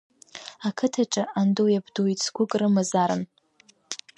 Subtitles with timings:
[0.67, 3.23] Ақыҭаҿы андуи абдуи цгәык рымазаарын.